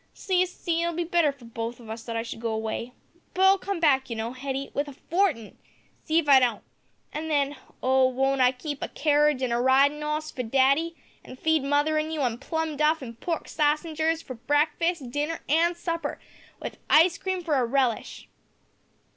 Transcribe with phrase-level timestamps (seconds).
[0.15, 2.93] So, you see, it'll be better for both of us that I should go away.
[3.35, 5.59] But I'll come back, you know, Hetty, with a fortin
[6.03, 6.63] see if I don't
[7.13, 8.07] an' then, oh!
[8.07, 12.09] won't I keep a carridge an' a ridin' 'oss for daddy, an' feed mother an'
[12.09, 16.19] you on plum duff an' pork sassengers to breakfast, dinner, an' supper,
[16.59, 18.27] with ice cream for a relish!"